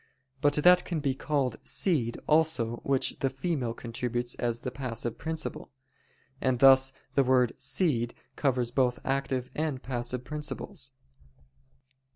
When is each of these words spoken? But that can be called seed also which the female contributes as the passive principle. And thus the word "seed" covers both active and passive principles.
But 0.41 0.53
that 0.55 0.83
can 0.83 0.99
be 0.99 1.13
called 1.13 1.57
seed 1.61 2.17
also 2.25 2.77
which 2.77 3.19
the 3.19 3.29
female 3.29 3.75
contributes 3.75 4.33
as 4.33 4.61
the 4.61 4.71
passive 4.71 5.19
principle. 5.19 5.69
And 6.41 6.57
thus 6.57 6.91
the 7.13 7.23
word 7.23 7.53
"seed" 7.59 8.15
covers 8.35 8.71
both 8.71 8.97
active 9.05 9.51
and 9.53 9.83
passive 9.83 10.23
principles. 10.23 10.89